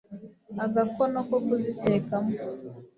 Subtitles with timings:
[0.65, 2.31] agakono ko kuzitekamo